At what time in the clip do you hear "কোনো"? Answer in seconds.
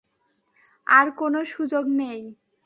1.11-1.39